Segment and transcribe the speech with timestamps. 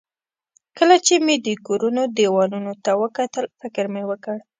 [0.77, 4.37] کله چې مې د کورونو دېوالونو ته وکتل، فکر مې وکړ.